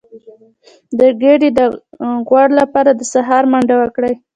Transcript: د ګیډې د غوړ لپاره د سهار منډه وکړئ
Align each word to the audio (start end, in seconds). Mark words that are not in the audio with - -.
د 0.99 1.01
ګیډې 1.21 1.49
د 1.59 1.59
غوړ 2.27 2.47
لپاره 2.61 2.91
د 2.93 3.01
سهار 3.13 3.43
منډه 3.51 3.75
وکړئ 3.81 4.13